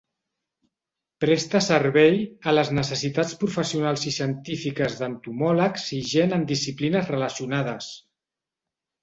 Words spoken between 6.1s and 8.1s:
gent en disciplines relacionades.